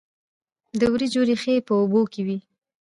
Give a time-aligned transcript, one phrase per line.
[0.79, 2.37] د وریجو ریښې په اوبو کې وي.